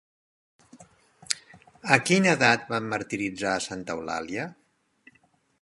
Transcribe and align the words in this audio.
A 1.97 1.99
quina 2.07 2.33
edat 2.39 2.65
van 2.73 2.89
martiritzar 2.97 3.55
a 3.59 3.63
Santa 3.69 3.97
Eulàlia? 4.01 4.49